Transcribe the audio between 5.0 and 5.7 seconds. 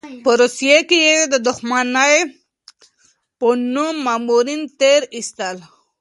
ایستل.